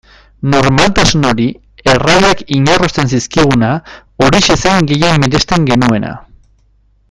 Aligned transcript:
Normaltasun 0.51 1.27
hori, 1.31 1.45
erraiak 1.93 2.41
inarrosten 2.57 3.13
zizkiguna, 3.17 3.69
horixe 4.25 4.59
zen 4.65 4.91
gehien 4.93 5.23
miresten 5.27 5.73
genuena. 5.73 6.15